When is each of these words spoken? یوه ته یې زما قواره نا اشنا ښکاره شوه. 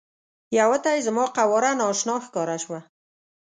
یوه 0.59 0.77
ته 0.83 0.89
یې 0.95 1.01
زما 1.07 1.23
قواره 1.37 1.71
نا 1.79 1.85
اشنا 1.91 2.15
ښکاره 2.25 2.57
شوه. 2.63 2.79